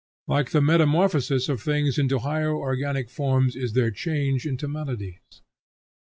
[0.27, 5.43] Like the metamorphosis of things into higher organic forms is their change into melodies.